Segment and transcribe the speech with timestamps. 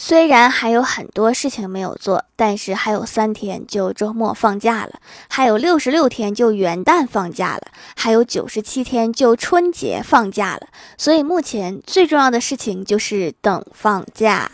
[0.00, 7.62] 虽然还有很多事情没有做，但是还有三天就周末放假了，还有六十六天就元旦放假了，
[7.96, 10.68] 还有九十七天就春节放假了。
[10.96, 14.48] 所以目前最重要的事情就是等放假。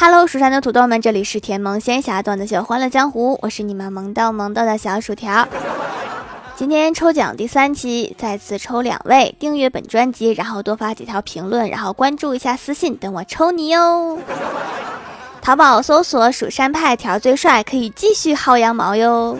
[0.00, 5.48] Hello，蜀山的土豆们，这里是甜萌仙侠段子秀《欢乐江湖》，我是你们萌到萌到的小薯条。
[6.54, 14.20] 今天抽奖第三期，再次抽两位订阅本专辑，然后多发几条评论，然后关注一下私信，等我抽你哟。
[15.42, 19.36] 淘宝搜索“蜀山派条最帅”，可以继续薅羊毛哟。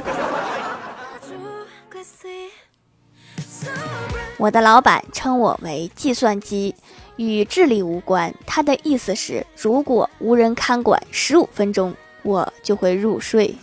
[4.39, 6.75] 我的老板称我为计算机。
[7.19, 13.55] 与智力无关，他的意思是，如果无人看管十五分钟，我就会入睡。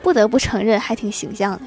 [0.00, 1.60] 不得不承认，还挺形象的。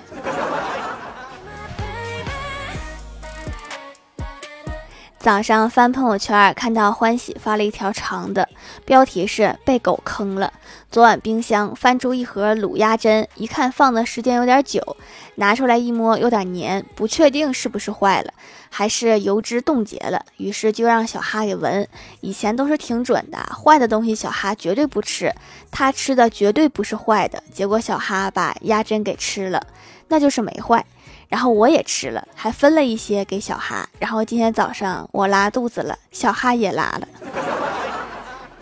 [5.19, 8.47] 早上翻朋友圈，看到欢喜发了一条长的，
[8.85, 10.51] 标题是“被狗坑了”。
[10.89, 14.97] 昨晚冰箱翻出一盒卤鸭胗，一看放的时间有点久，
[15.35, 18.33] 拿出来一摸有点黏，不确定是不是坏了，
[18.69, 20.25] 还是油脂冻结了。
[20.37, 21.87] 于是就让小哈给闻，
[22.21, 25.33] 以前都是挺准的，坏的东西小哈绝对不吃，
[25.69, 27.43] 他吃的绝对不是坏的。
[27.51, 29.61] 结果小哈把鸭胗给吃了，
[30.07, 30.85] 那就是没坏。
[31.27, 33.89] 然后我也吃了，还分了一些给小哈。
[33.99, 37.07] 然后今天早上我拉肚子了，小哈也拉了。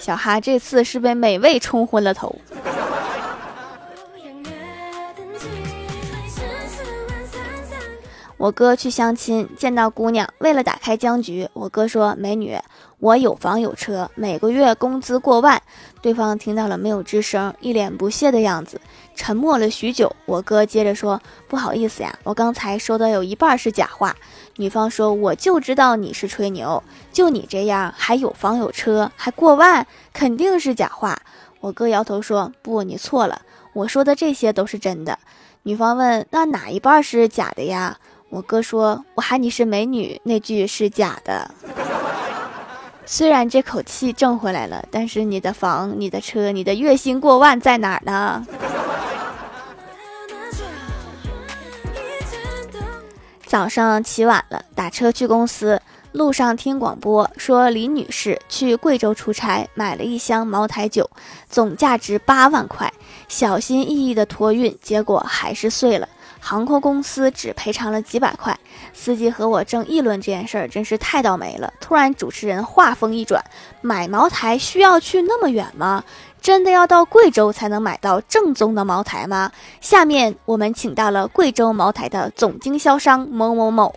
[0.06, 2.36] 小哈这次是被美味冲昏了头。
[8.38, 12.58] 我哥去相亲，见到姑娘，为了打开僵局，我哥说：“美女，
[13.00, 15.62] 我有房有车，每个月工资过万。”
[16.02, 18.80] 对方听到了没有吱声，一脸不屑的样子，
[19.16, 20.14] 沉默了许久。
[20.26, 24.14] 我哥接着说：“不好意思呀，我刚才说的有一半是假话。”
[24.58, 31.18] 女方说：“我就知道你是吹牛，就你这样还有房有车还过万，肯定是假话。”
[31.62, 33.42] 我哥摇头说：“不，你错了，
[33.72, 35.18] 我说的这些都是真的。”
[35.64, 37.98] 女方问：“那哪一半是假的呀？”
[38.36, 41.50] 我哥说：“我喊你是美女，那句是假的。”
[43.08, 48.46] 虽然这口气挣回来了，但是你的房、你的车、你的月薪过万在哪儿呢？
[53.46, 55.82] 早上起晚了，打车去公司，
[56.12, 61.10] 路上听广播说李女士去贵州出差，买了一箱茅台酒，
[61.50, 62.92] 总价值八万块，
[63.30, 66.10] 小心翼翼的托运，结果还是碎了。
[66.46, 68.56] 航空公司只赔偿了几百块，
[68.94, 71.74] 司机和我正议论这件事儿，真是太倒霉了。
[71.82, 73.44] 突然，主持人话锋一转
[73.82, 76.04] ：“买茅台需要去那么远吗？
[76.40, 79.52] 真的要到贵州才能买到正宗的茅台吗？”
[79.82, 83.96] 下面我们请到了贵州茅台的总经销商某某某，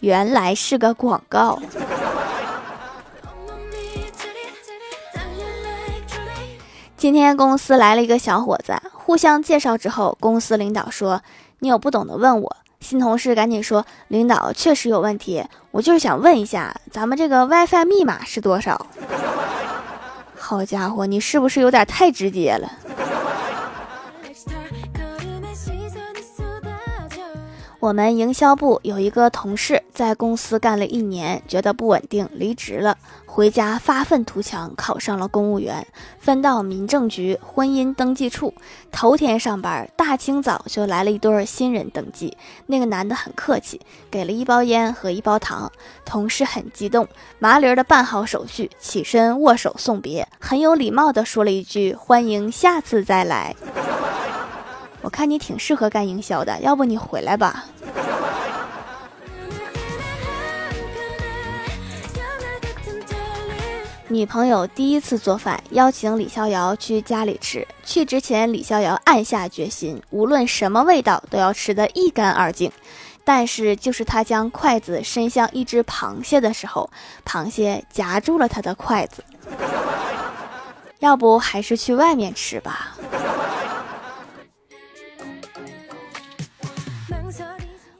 [0.00, 1.58] 原来是个广告。
[6.96, 11.20] 今天公司来了一个小伙子，互相介绍之后，公司领导说
[11.60, 18.86] ：“你有不懂的问我。”新同事赶紧说：“领导确实有问题，我就是想问一下，咱们这个 WiFi 密码是多少？”
[20.38, 22.72] 好家伙，你是不是有点太直接了？
[27.86, 32.98] 我们营销部有一个同事在公司干了一年，觉得不稳定，离职了。
[33.24, 35.86] 回家发愤图强，考上了公务员，
[36.18, 38.52] 分到民政局婚姻登记处。
[38.90, 42.36] 头天上班，大清早就来了一对新人登记。
[42.66, 43.80] 那个男的很客气，
[44.10, 45.70] 给了一包烟和一包糖。
[46.04, 47.06] 同事很激动，
[47.38, 53.54] 麻利的办好手续，起身握手送别，很有礼貌的说了一句：“欢迎下次再来。”
[55.06, 57.64] 我看你挺适合干营销的，要不你回来吧。
[64.08, 67.64] 女朋友第一次做饭，邀请李逍遥去家里吃。
[67.84, 72.72] 去之前，李逍遥暗下决心，无论什么味道都要吃得一干二净。
[73.22, 76.90] 但是，就是他将筷子伸向一只螃蟹的时候，
[77.24, 79.22] 螃蟹夹住了他的筷子。
[80.98, 82.95] 要不还是去外面吃吧。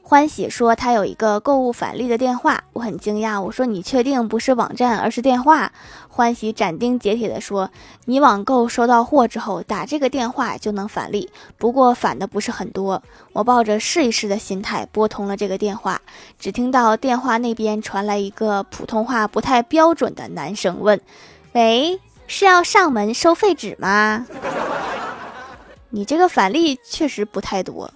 [0.09, 3.41] 欢喜说他有一个购物返利的电话，我很惊讶。
[3.41, 5.73] 我说你确定不是网站，而是电话？
[6.07, 7.69] 欢喜斩钉截铁地说，
[8.05, 13.03] 你网购收到货之后打这个电话就能返利，不过返的不是很多。
[13.33, 15.99] 我抱着试一试的心态拨通了这个电话，
[16.39, 21.01] 只听到电话那边传来一个普通话不太标准的男生问
[21.51, 24.25] ：“喂，是要上门收废纸吗？
[25.89, 27.91] 你这个返利确实不太多。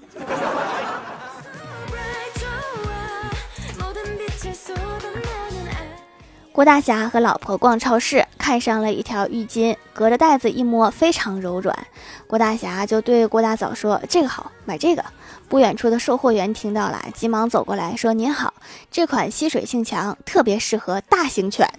[6.53, 11.87] 郭大侠和老婆逛超市，看上了一条浴巾，隔着袋子一摸，非常柔软。
[12.27, 15.03] 郭大侠就对郭大嫂说：“这个好，买这个。”
[15.47, 18.53] 不远处的售货员听到了，急忙走过来说：“您好，
[18.91, 21.69] 这款吸水性强，特别适合大型犬。”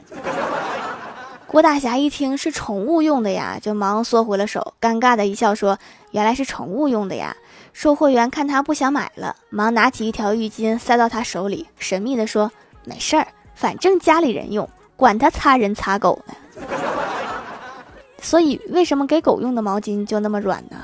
[1.46, 5.78] 郭大侠一听是宠物用的呀，就忙缩回了手，尴尬的一笑说
[6.12, 7.36] ：“原来是宠物用的呀。”
[7.74, 12.50] 售货员看他不想买了，忙拿起一条浴巾塞到他手里，神秘的说
[12.84, 16.34] ：“没事儿，反正家里人用，管他擦人擦狗呢。
[18.20, 20.76] ”所以为什么给狗用的毛巾就那么软呢？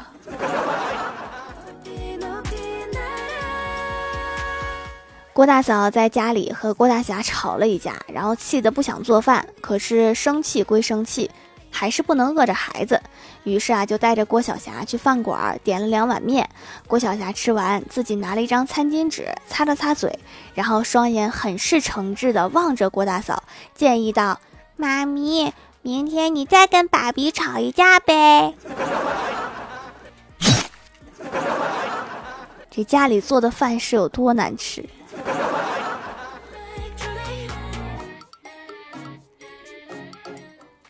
[5.32, 9.46] 郭大嫂在家里和郭大侠吵了一架，然后气得不想做饭。
[9.60, 11.30] 可是生气归生气，
[11.78, 13.00] 还是不能饿着孩子。
[13.44, 16.50] 于是啊，就带着郭晓霞去饭馆点了两碗面。
[16.88, 20.18] 郭晓霞吃完，自己拿了一张餐巾纸擦了擦嘴，
[20.54, 23.44] 然后双眼很是诚挚地望着郭大嫂，
[23.76, 24.40] 建议道
[24.74, 28.54] ：“妈咪，明天你再跟爸比吵一架呗。
[32.68, 34.84] ”这家里做的饭是有多难吃？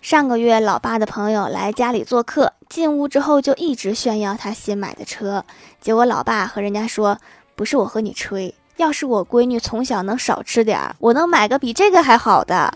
[0.09, 5.45] 上个月，老爸的朋友来家里做客，进屋之后就一直炫耀他新买的车。
[5.83, 7.19] 结果老爸和人家说
[7.55, 12.73] ：“不是我和你吹，要是我闺女从小能少吃点儿，我能买个比这个还好的。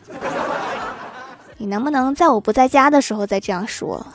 [1.56, 4.06] 你能不能在我不在家的时候再这样说？”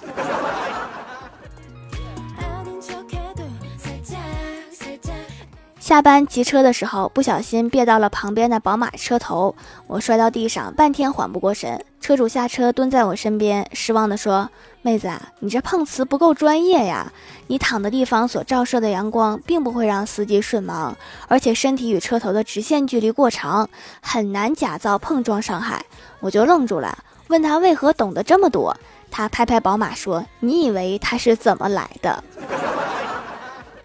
[5.88, 9.56] 下班骑车的时候，不小心别到了旁边的宝马车头，
[9.88, 11.82] 我摔到地上，半天缓不过神。
[12.02, 14.50] 车主下车蹲在我身边，失望地说
[14.84, 17.14] ：“妹子啊，你这碰瓷不够专业呀！
[17.48, 20.94] 你躺的地方所照射的阳光，并不会让司机瞬盲，
[21.30, 23.70] 而且身体与车头的直线距离过长，
[24.02, 25.86] 很难假造碰撞伤害。”
[26.20, 26.98] 我就愣住了，
[27.30, 28.76] 问他为何懂得这么多。
[29.10, 32.22] 他拍拍宝马说：“你以为他是怎么来的？”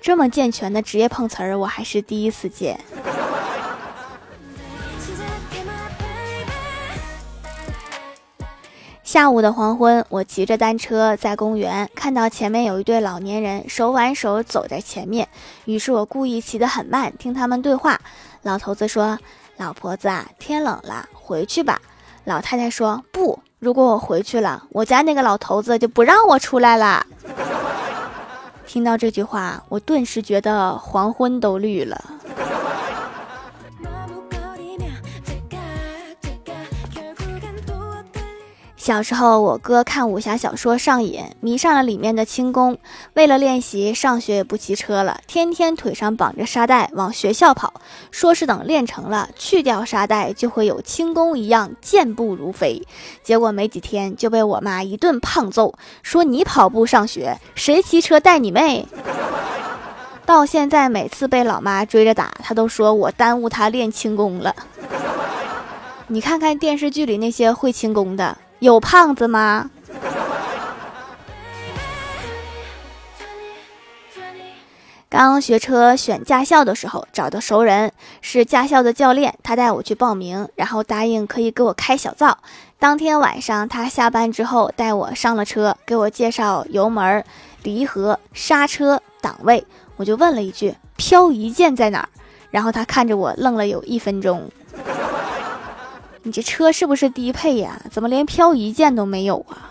[0.03, 2.79] 这么健全的职业碰瓷儿，我还是第一次见。
[9.05, 15.29] 下午的黄昏，我骑着单车在公园，看到前面有一对老年人手挽手走在前面，
[15.67, 18.01] 于是我故意骑得很慢，听他们对话。
[18.43, 19.17] 老头子说
[19.57, 21.81] ：“老婆子啊，天冷了，回去吧。”
[22.25, 27.07] 老太太说：“不，如果我回去了，我家那个老头子就不让我出来了。”
[28.73, 32.03] 听到这句话，我顿时觉得黄昏都绿了。
[38.83, 42.77] 小时候，我哥看武侠小说上瘾，迷上了里面的轻功。
[43.15, 47.75] 为了练习，上学也不骑车了，天天腿上绑着沙袋往学校跑，
[48.11, 52.83] 说是等练成了，去掉沙袋就会有轻功一样健步如飞。
[53.23, 58.89] 结果没几天就被我妈一顿胖揍，说你跑步上学，谁骑车带你妹？
[60.27, 64.53] 到现在每次被老妈追着打，她都说我耽误她练轻功了。
[66.09, 68.39] 你看看电视剧里那些会轻功的。
[68.63, 69.69] 有胖子吗？
[75.09, 82.39] 刚学车选驾校的时候，找的熟人是驾校的教练，他带我去报名，然后答应可以给我开小灶。
[82.79, 87.25] 当天晚上，他下班之后带我上了车，给我介绍油门、
[87.65, 89.67] 离合、刹车、档位。
[89.97, 92.09] 我就问了一句：“漂移键在哪儿？”
[92.53, 94.49] 然后他看着我愣了有一分钟。
[96.25, 97.81] 你这车是不是低配呀？
[97.91, 99.71] 怎么连漂移键都没有啊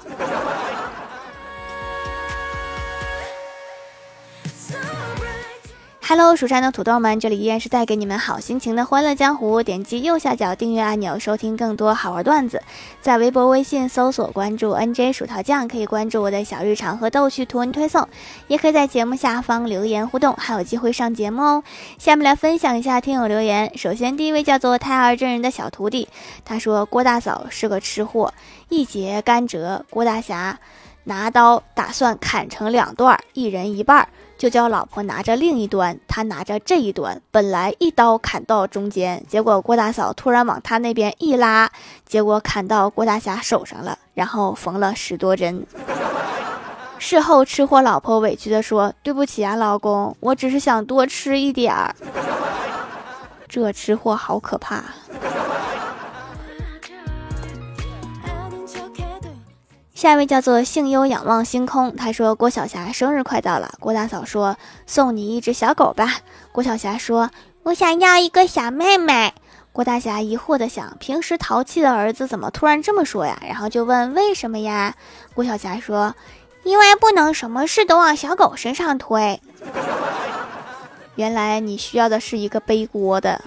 [6.11, 9.63] ？Hello，蜀山的土豆们，这里依然是带给你们好心情的欢乐江湖。
[9.63, 12.61] 点击右下角订阅按钮，收听更多好玩段子。
[13.01, 18.05] 在微博、微信搜索关注 NJ 薯条酱，可以关注我的小日常和逗趣图文推送，
[18.49, 21.63] 也可以在节目下方留言互动，还有机会上节目哦。
[21.97, 23.71] 下面来分享一下听友留言。
[23.77, 26.09] 首先，第一位叫做胎儿真人的小徒弟，
[26.43, 28.33] 他说郭大嫂是个吃货，
[28.67, 30.59] 一节甘蔗，郭大侠
[31.05, 34.07] 拿刀打算砍成两段，一人一半。
[34.37, 37.21] 就叫老婆拿着另一端，他拿着这一端。
[37.29, 41.69] 本来一刀砍到中间，结果郭大嫂突然往他那边一拉，
[42.07, 45.63] 结果砍到郭大侠手上了，然后缝了十多针。
[46.97, 51.95] 事后吃货老婆委屈的说：“对不起啊，老公，我只是想多吃一点儿。”
[53.47, 54.83] 这吃货好可怕。
[60.01, 66.21] 下一位叫做幸优仰望星空，他说郭晓霞生日快到了，郭大嫂说送你一只小狗吧。
[66.51, 67.29] 郭晓霞说
[67.61, 69.31] 我想要一个小妹妹。
[69.71, 73.39] 郭大侠疑惑的想，平时淘气的儿子怎么突然这么说呀？
[73.45, 74.95] 然后就问为什么呀？
[75.35, 76.15] 郭晓霞说
[76.63, 79.39] 因为不能什么事都往小狗身上推。
[81.13, 83.39] 原来你需要的是一个背锅的。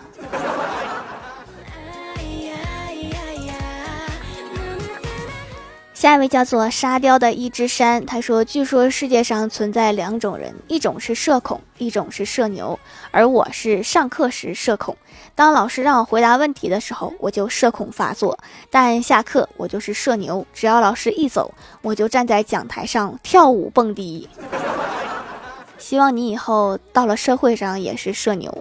[5.94, 12.76] 下一位叫做沙雕的一只山，他说：“据说世界上存在两种人，一种是社恐，一种是社牛。
[13.12, 14.96] 而我是上课时社恐，
[15.36, 18.36] 当老师让我回答问题的时候，我就社恐发作；
[18.70, 24.28] 但下课我就是社牛，只要老师一走，我就站在讲台上跳舞蹦迪。
[25.78, 28.52] 希望你以后到了社会上也是社牛。”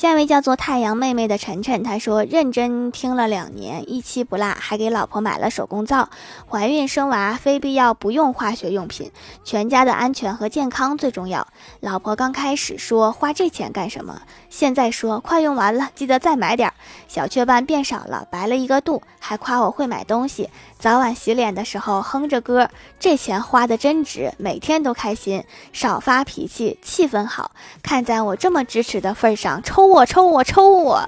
[0.00, 6.08] 下一位叫做太阳妹妹的晨晨，她说认真听了两年，一期不落，还给老婆买了手工皂。
[6.48, 9.12] 怀孕生娃非必要不用化学用品，
[9.44, 11.46] 全家的安全和健康最重要。
[11.80, 16.72] 老婆刚开始说花这钱干什么，现在说快用完了，记得再买点。
[17.06, 20.48] 小雀斑变少了，白了一个度，还夸我会买东西。
[20.78, 27.50] 早晚洗脸的时候哼着歌，这钱花的真值，每天都开心，少发脾气，气氛好。
[27.82, 31.04] 看在我这么支持的份上，抽我抽我抽我，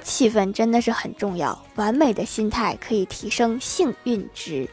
[0.00, 4.68] 气氛真的是很重要，完美的心态可以提升幸运值。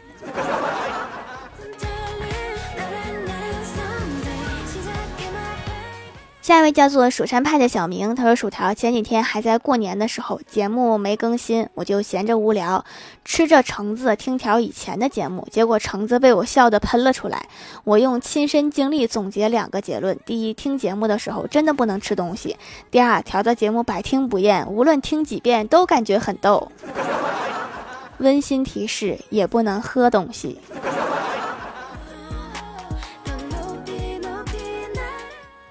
[6.50, 12.84] 下一位叫做蜀山派的小明，他说：“薯条前几天还在过年的时候，节目没更新，我就闲着无聊，
[13.24, 17.46] 吃着橙子听条以前的节目，结果橙子被我笑得喷了出来。
[17.84, 22.56] 我用亲身经历总结两个结论：第一，听节目的时候真的不能吃东西；
[22.90, 26.72] 第二，条的节目百听不厌，无论听几遍都感觉很逗。
[28.18, 30.58] 温馨提示：也不能喝东西。”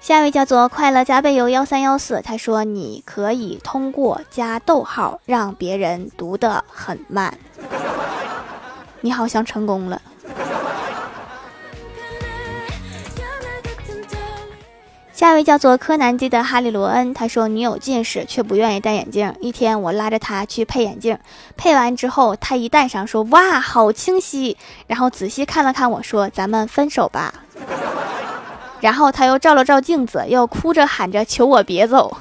[0.01, 7.37] 下一位叫做快乐加倍油幺三幺四，他说你可以通过加逗号让别人读得很慢。
[9.01, 10.01] 你好像成功了。
[15.13, 19.35] 下一位叫做柯南基的哈利罗恩，他说女友近视却不愿意戴眼镜。
[19.41, 21.19] 一天我拉着他去配眼镜，
[21.57, 24.55] 配完之后他一戴上说哇好清晰，
[24.87, 27.33] 然后仔细看了看我说咱们分手吧。
[28.81, 32.15] 然后他又照了照镜子，又哭着喊着求我别走。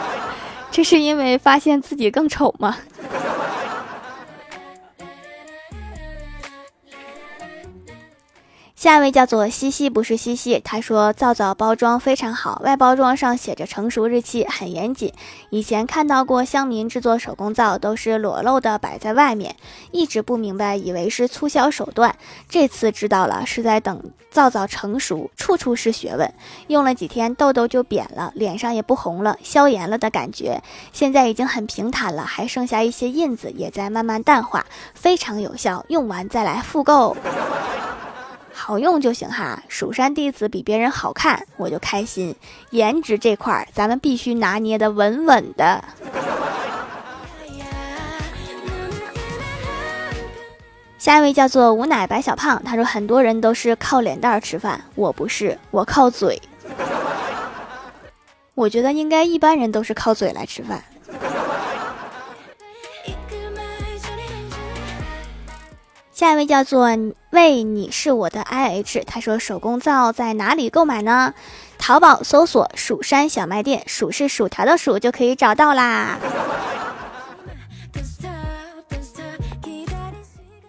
[0.70, 2.76] 这是因为发现自己更丑吗？
[8.76, 10.60] 下一位叫做西西，不是西西。
[10.62, 15.14] 他说皂皂包装非常好，外包装上写着成熟日期，很严谨。
[15.48, 19.56] 以前看到过乡民制作手工皂都是裸露的摆在外面，
[19.92, 22.14] 一直不明白，以为是促销手段。
[22.50, 23.98] 这次知道了，是在等
[24.30, 26.30] 皂皂成熟，处处是学问。
[26.66, 30.62] 用了几天，痘痘就扁了，脸上也不红了，消炎了的感觉。
[30.92, 35.82] 现在已经很平坦了，还剩下一些印子，也在慢慢淡化，非常有效。
[35.88, 37.16] 用完再来复购。
[38.58, 42.34] 好用就行哈，蜀山弟子比别人好看，我就开心。
[42.70, 45.84] 颜值这块儿，咱们必须拿捏的稳稳的。
[50.98, 56.40] 下一位叫做无奶白小胖，他说很多人都是靠脸蛋吃饭，我不是，我靠嘴。
[58.54, 60.82] 我觉得应该一般人都是靠嘴来吃饭。
[66.16, 66.88] 下一位叫做
[67.28, 71.34] 为你是我的 I H，他说手工皂在哪里购买呢？
[71.76, 76.18] 淘宝搜索“蜀山小卖店”，薯是薯条的薯就可以找到啦。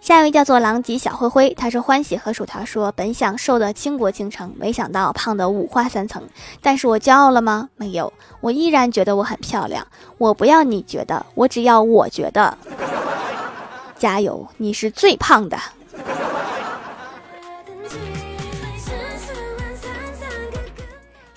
[0.01, 6.21] 下一位叫做狼藉小灰灰，他说欢喜和薯条说本想瘦的倾国倾城，没想到胖的五花三层。
[6.61, 7.69] 但是我骄傲了吗？
[7.77, 8.11] 没有，
[8.41, 9.87] 我依然觉得我很漂亮。
[10.17, 12.57] 我不要你觉得，我只要我觉得。
[13.99, 15.57] 加油，你是最胖的。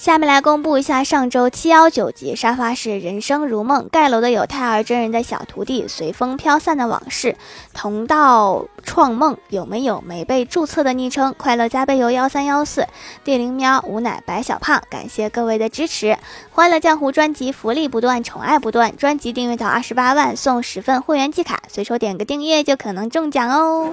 [0.00, 7.36] 下面来公布一下上周七幺九集沙发是人生如梦盖楼的有太儿真人的小徒弟随风飘散的往事。
[7.74, 11.34] 同道创梦有没有没被注册的昵称？
[11.36, 12.86] 快乐加倍油幺三幺四。
[13.24, 16.16] 地灵喵吾乃白小胖感谢各位的支持。
[16.50, 18.96] 欢乐江湖专辑福利不断宠爱不断。
[18.96, 23.92] 专辑订阅到二十八万送十份会员季卡随手点个订阅就可能中奖哦。